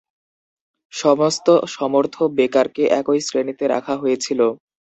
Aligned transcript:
সমস্ত 0.93 1.47
সমর্থ 1.75 2.15
বেকারকে 2.37 2.83
একই 2.99 3.19
শ্রেণীতে 3.27 3.65
রাখা 3.67 3.93
হয়েছিল। 4.01 4.39